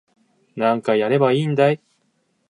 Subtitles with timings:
[0.55, 1.79] 何回やればいいんだい